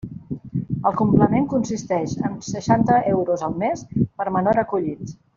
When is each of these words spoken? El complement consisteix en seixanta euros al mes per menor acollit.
El 0.91 0.95
complement 1.01 1.43
consisteix 1.51 2.15
en 2.29 2.39
seixanta 2.47 2.97
euros 3.15 3.43
al 3.49 3.53
mes 3.65 3.85
per 4.01 4.27
menor 4.39 4.63
acollit. 4.63 5.13